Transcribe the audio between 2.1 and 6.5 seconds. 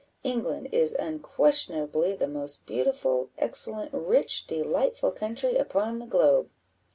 the most beautiful, excellent, rich, delightful country upon the globe."